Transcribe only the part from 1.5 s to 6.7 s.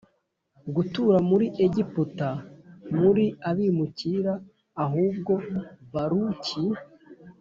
Egiputa muri abimukira Ahubwo Baruki